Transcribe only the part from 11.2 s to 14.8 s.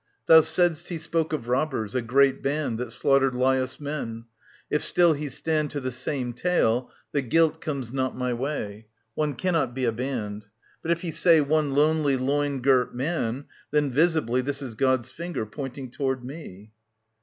One lonely loin girt man, then visibly This is